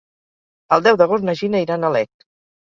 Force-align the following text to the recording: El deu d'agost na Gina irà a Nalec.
El 0.77 0.81
deu 0.87 0.97
d'agost 1.01 1.27
na 1.29 1.35
Gina 1.43 1.61
irà 1.67 1.77
a 1.77 1.79
Nalec. 1.85 2.11